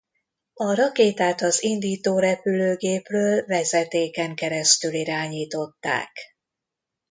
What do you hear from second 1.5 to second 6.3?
indító repülőgépről vezetéken keresztül irányították.